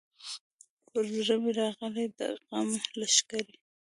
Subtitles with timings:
[0.89, 2.69] پر زړه مي راغلې د غم
[2.99, 3.55] لښکري